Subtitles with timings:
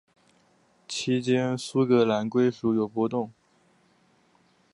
[0.87, 3.31] 期间苏格兰归属有波动。